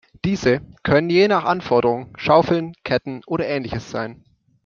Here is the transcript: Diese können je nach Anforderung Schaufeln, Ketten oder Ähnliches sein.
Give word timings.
Diese 0.25 0.61
können 0.81 1.11
je 1.11 1.27
nach 1.27 1.43
Anforderung 1.45 2.15
Schaufeln, 2.17 2.73
Ketten 2.83 3.21
oder 3.27 3.45
Ähnliches 3.47 3.91
sein. 3.91 4.23